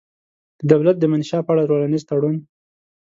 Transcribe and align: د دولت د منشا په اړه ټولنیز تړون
د 0.59 0.61
دولت 0.71 0.95
د 0.99 1.03
منشا 1.11 1.39
په 1.43 1.51
اړه 1.53 1.67
ټولنیز 1.69 2.03
تړون 2.09 2.35